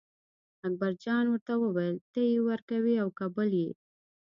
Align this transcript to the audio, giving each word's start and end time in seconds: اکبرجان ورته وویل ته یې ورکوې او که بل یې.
اکبرجان 0.67 1.25
ورته 1.29 1.53
وویل 1.63 1.95
ته 2.11 2.21
یې 2.31 2.37
ورکوې 2.49 2.95
او 3.03 3.09
که 3.17 3.25
بل 3.35 3.49
یې. 3.63 3.69